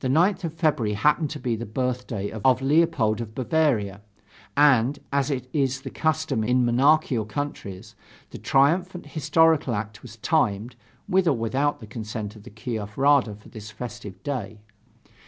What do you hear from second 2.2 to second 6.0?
of Leopold of Bavaria, and, as is the